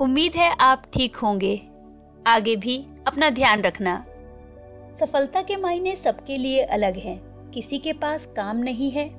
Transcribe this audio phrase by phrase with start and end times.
[0.00, 1.62] उम्मीद है आप ठीक होंगे।
[2.26, 4.04] आगे भी अपना ध्यान रखना।
[5.00, 9.10] सफलता के मायने सबके लिए अलग हैं। किसी के पास काम नहीं है।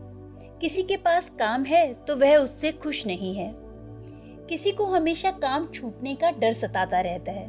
[0.61, 3.55] किसी के पास काम है तो वह उससे खुश नहीं है।
[4.49, 7.47] किसी को हमेशा काम छूटने का डर सताता रहता है।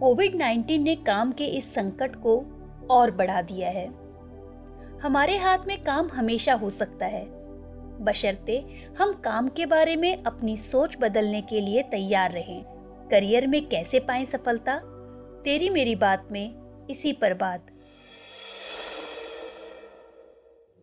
[0.00, 2.44] कोविड 19 ने काम के इस संकट को
[2.90, 3.86] और बढ़ा दिया है।
[5.02, 7.39] हमारे हाथ में काम हमेशा हो सकता है।
[8.00, 8.58] बशर्ते
[8.98, 12.62] हम काम के बारे में अपनी सोच बदलने के लिए तैयार रहें।
[13.10, 14.78] करियर में कैसे पाएँ सफलता?
[15.44, 17.66] तेरी मेरी बात में इसी पर बात।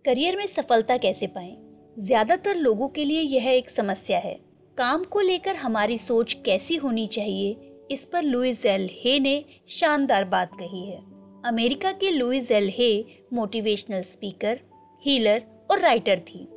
[0.05, 1.55] करियर में सफलता कैसे पाएँ?
[1.99, 4.33] ज़्यादातर लोगों के लिए यह एक समस्या है।
[4.77, 7.55] काम को लेकर हमारी सोच कैसी होनी चाहिए,
[7.91, 10.97] इस पर लुइस एल हे ने शानदार बात कही है।
[11.45, 14.59] अमेरिका के Louise L Hay motivational speaker,
[15.03, 16.47] healer और राइटर थी।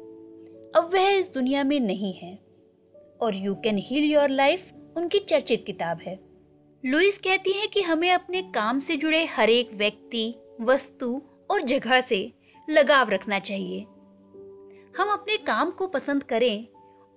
[0.76, 2.38] अब वह इस दुनिया में नहीं है।
[3.20, 6.18] और you can heal your life उनकी चर्चित किताब है।
[6.84, 12.00] लुइस कहती है कि हमें अपने काम से जुड़े हर एक व्यक्ति, वस्तु और जगह
[12.00, 12.32] से
[12.70, 13.80] लगाव रखना चाहिए।
[14.98, 16.66] हम अपने काम को पसंद करें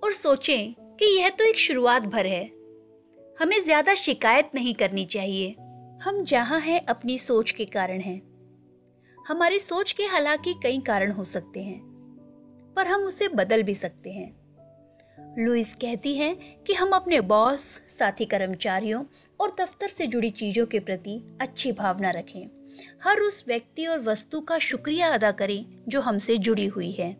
[0.03, 2.43] और सोचें कि यह तो एक शुरुआत भर है।
[3.39, 5.55] हमें ज़्यादा शिकायत नहीं करनी चाहिए।
[6.03, 8.21] हम जहाँ हैं, अपनी सोच के कारण हैं।
[9.27, 11.92] हमारी सोच के हालाँकि कई कारण हो सकते हैं।
[12.75, 14.43] पर हम उसे बदल भी सकते हैं।
[15.39, 19.05] लुइस कहती हैं कि हम अपने बॉस, साथी कर्मचारियों
[19.39, 22.63] और दफ्तर से जुड़ी चीज़ों के प्रति अच्छी भावना रखें।
[23.03, 27.11] हर उस व्यक्ति और वस्तु का शुक्रिया अदा करें जो हमसे जुड़ी हुई है।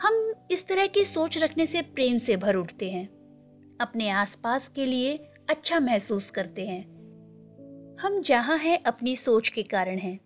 [0.00, 3.06] हम इस तरह की सोच रखने से प्रेम से भर उठते हैं।
[3.80, 5.16] अपने आसपास के लिए
[5.50, 6.94] अच्छा महसूस करते हैं।
[8.00, 10.20] हम जहाँ हैं अपनी सोच के कारण हैं।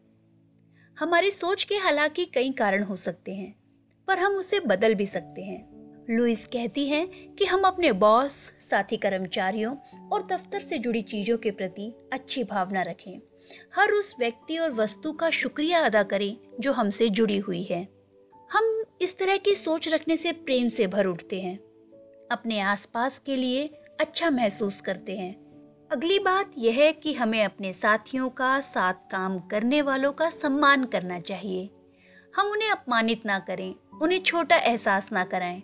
[0.99, 3.58] हमारी सोच के हालाँकि कई कारण हो सकते हैं।
[4.09, 5.79] पर हम उसे बदल भी सकते हैं।
[6.11, 8.33] लुइस कहती हैं कि हम अपने बॉस,
[8.71, 9.77] साथी कर्मचारियों
[10.13, 13.21] और दफ्तर से जुड़ी चीज़ों के प्रति अच्छी भावना रखें।
[13.75, 17.89] हर उस व्यक्ति और वस्तु का शुक्रिया अदा करें जो हमसे जुड़ी हुई है।
[18.53, 21.59] हम इस तरह की सोच रखने से प्रेम से भर उठते हैं।
[22.31, 23.67] अपने आसपास के लिए
[24.01, 25.49] अच्छा महसूस करते हैं।
[25.93, 30.85] अगली बात यह है कि हमें अपने साथियों का साथ काम करने वालों का सम्मान
[30.85, 31.71] करना चाहिए।
[32.37, 35.63] हम उन्हें अपमानित ना करें उन्हें छोटा एहसास ना कराएँ।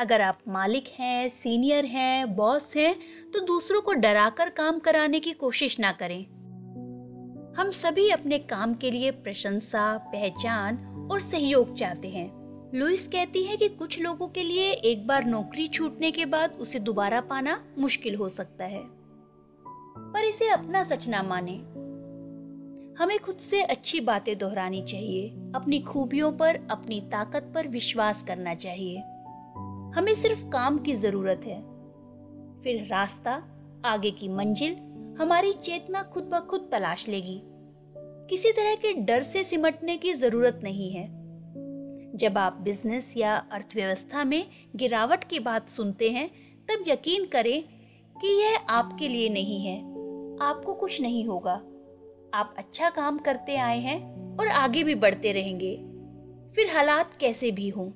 [0.00, 2.96] अगर आप मालिक हैं, सीनियर हैं, बॉस हैं
[3.30, 6.24] तो दूसरों को डराकर काम कराने की कोशिश ना करें।
[7.58, 10.76] हम सभी अपने काम के लिए प्रशंसा, पहचान
[11.12, 12.38] और सहयोग चाहते हैं।
[12.74, 16.78] लुइस कहती है कि कुछ लोगों के लिए एक बार नौकरी छूटने के बाद उसे
[16.78, 18.82] दोबारा पाना मुश्किल हो सकता है।
[20.12, 21.77] पर इसे अपना सच ना माने।
[22.98, 28.54] हमें खुद से अच्छी बातें दोहरानी चाहिए, अपनी खूबियों पर, अपनी ताकत पर विश्वास करना
[28.54, 28.98] चाहिए।
[29.98, 31.60] हमें सिर्फ़ काम की ज़रूरत है।
[32.62, 33.42] फिर रास्ता,
[33.84, 34.72] आगे की मंजिल,
[35.20, 37.42] हमारी चेतना खुद ब खुद तलाश लेगी।
[38.30, 41.06] किसी तरह के डर से सिमटने की ज़रूरत नहीं है।
[42.16, 46.28] जब आप बिज़नेस या अर्थव्यवस्था में गिरावट की बात सुनते हैं,
[46.70, 47.62] तब यकीन करें
[48.20, 49.78] कि यह आपके लिए नहीं है।
[50.48, 51.62] आपको कुछ नहीं होगा।
[52.34, 55.76] आप अच्छा काम करते आए हैं और आगे भी बढ़ते रहेंगे।
[56.54, 57.90] फिर हालात कैसे भी हों।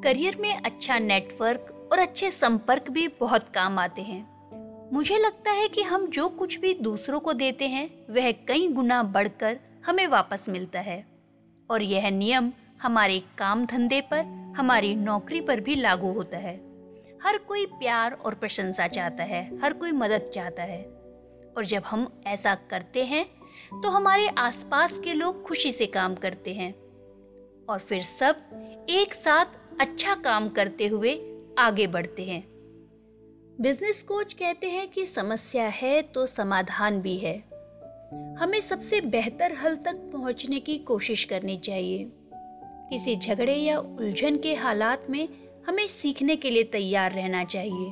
[0.00, 4.34] करियर में अच्छा नेटवर्क और अच्छे संपर्क भी बहुत काम आते हैं।
[4.92, 9.02] मुझे लगता है कि हम जो कुछ भी दूसरों को देते हैं, वह कई गुना
[9.02, 11.06] बढ़कर हमें वापस मिलता है।
[11.70, 12.52] और यह नियम
[12.82, 14.18] हमारे काम धंधे पर,
[14.56, 16.56] हमारी नौकरी पर भी लागू होता है।
[17.22, 20.82] हर कोई प्यार और प्रशंसा चाहता है, हर कोई मदद चाहता है।
[21.56, 23.43] और जब हम ऐसा करते हैं
[23.82, 26.74] तो हमारे आसपास के लोग खुशी से काम करते हैं।
[27.68, 28.36] और फिर सब
[28.90, 29.46] एक साथ
[29.80, 32.44] अच्छा काम करते हुए आगे बढ़ते हैं।
[33.60, 37.54] बिज़नेस कोच कहते हैं कि समस्या है तो समाधान भी है।
[38.38, 42.12] हमें सबसे बेहतर हल तक पहुँचने की कोशिश करनी चाहिए।
[42.90, 45.28] किसी झगड़े या उलझन के हालात में
[45.68, 47.88] हमें सीखने के लिए तैयार रहना चाहिए।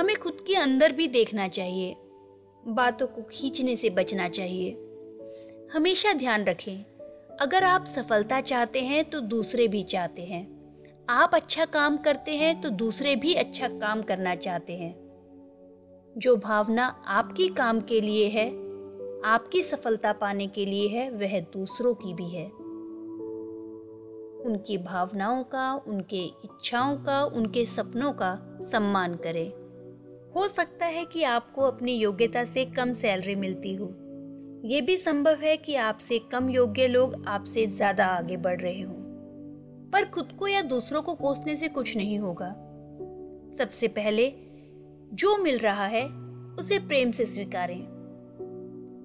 [0.00, 1.96] हमें खुद के अंदर भी देखना चाहिए।
[2.68, 4.70] बातों को खींचने से बचना चाहिए।
[5.72, 6.84] हमेशा ध्यान रखें,
[7.40, 10.62] अगर आप सफलता चाहते हैं तो दूसरे भी चाहते हैं।
[11.08, 14.94] आप अच्छा काम करते हैं तो दूसरे भी अच्छा काम करना चाहते हैं।
[16.18, 18.48] जो भावना आपकी काम के लिए है,
[19.24, 22.46] आपकी सफलता पाने के लिए है, वह दूसरों की भी है।
[24.46, 29.61] उनकी भावनाओं का, उनके इच्छाओं का, उनके सपनों का सम्मान करें।
[30.36, 33.86] हो सकता है कि आपको अपनी योग्यता से कम सैलरी मिलती हो।
[34.64, 38.94] ये भी संभव है कि आपसे कम योग्य लोग आपसे ज़्यादा आगे बढ़ रहे हों।
[39.90, 42.48] पर खुद को या दूसरों को कोसने से कुछ नहीं होगा।
[43.58, 44.34] सबसे पहले,
[45.14, 46.06] जो मिल रहा है,
[46.58, 47.82] उसे प्रेम से स्वीकारें।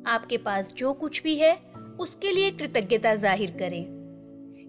[0.07, 1.55] आपके पास जो कुछ भी है,
[1.99, 3.97] उसके लिए कृतज्ञता ज़ाहिर करें।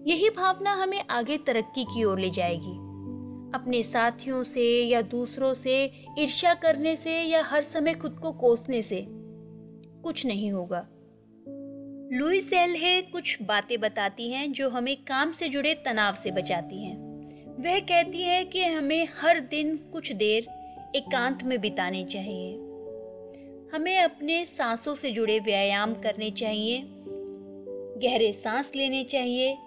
[0.07, 2.88] यही भावना हमें आगे तरक्की की ओर ले जाएगी।
[3.55, 8.81] अपने साथियों से या दूसरों से, ईर्ष्या करने से या हर समय खुद को कोसने
[8.81, 9.05] से,
[10.03, 10.87] कुछ नहीं होगा।
[12.11, 12.75] लुइस एल
[13.11, 16.97] कुछ बातें बताती हैं जो हमें काम से जुड़े तनाव से बचाती हैं।
[17.63, 20.47] वह कहती है कि हमें हर दिन कुछ देर
[20.95, 22.53] एकांत में बिताने चाहिए।
[23.73, 26.83] हमें अपने सांसों से जुड़े व्यायाम करने चाहिए,
[27.99, 29.57] गहरे सांस लेने चाहिए,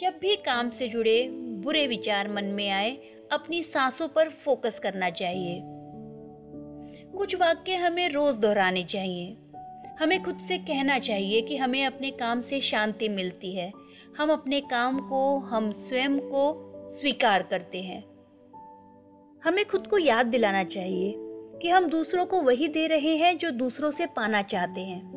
[0.00, 5.10] जब भी काम से जुड़े बुरे विचार मन में आए अपनी सांसों पर फोकस करना
[5.10, 5.62] चाहिए।
[7.16, 9.36] कुछ वाक्य हमें रोज दोहराने चाहिए।
[10.00, 13.72] हमें खुद से कहना चाहिए कि हमें अपने काम से शांति मिलती है।
[14.18, 18.04] हम अपने काम को, हम स्वयं को स्वीकार करते हैं।
[19.44, 21.14] हमें खुद को याद दिलाना चाहिए
[21.62, 25.16] कि हम दूसरों को वही दे रहे हैं जो दूसरों से पाना चाहते हैं।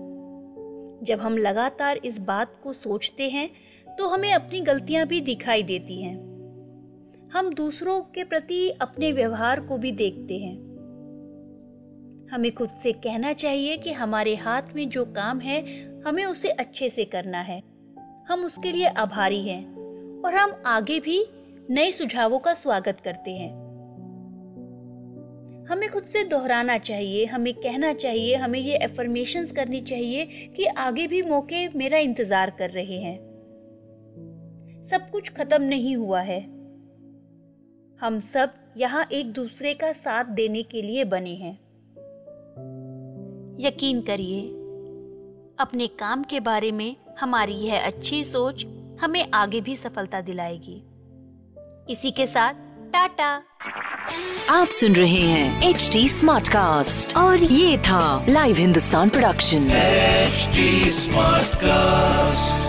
[1.04, 3.50] जब हम लगातार इस बात को सोचते हैं
[3.96, 6.39] तो हमें अपनी गलतियाँ भी दिखाई देती हैं।
[7.34, 10.56] हम दूसरों के प्रति अपने व्यवहार को भी देखते हैं।
[12.32, 15.62] हमें खुद से कहना चाहिए कि हमारे हाथ में जो काम है,
[16.02, 17.64] हमें उसे अच्छे से करना है।
[18.28, 19.76] हम उसके लिए आभारी हैं
[20.22, 21.26] और हम आगे भी
[21.70, 23.52] नए सुझावों का स्वागत करते हैं।
[25.70, 31.08] हमें खुद से दोहराना चाहिए, हमें कहना चाहिए, हमें ये एफर्मेशन करनी चाहिए कि आगे
[31.08, 33.18] भी मौके मेरा इंतज़ार कर रहे हैं।
[34.92, 36.59] सब कुछ खत्म नहीं हुआ है।
[38.02, 41.54] हम सब यहाँ एक दूसरे का साथ देने के लिए बने हैं।
[43.60, 44.42] यकीन करिए
[45.60, 48.66] अपने काम के बारे में हमारी यह अच्छी सोच
[49.02, 50.84] हमें आगे भी सफलता दिलाएगी।
[51.90, 52.54] इसी के साथ
[52.94, 53.34] टाटा।
[54.50, 59.70] आप सुन रहे हैं एच डी स्मार्ट कास्ट और ये था live Hindustan production
[60.30, 60.70] HD
[61.04, 62.69] Smartcast.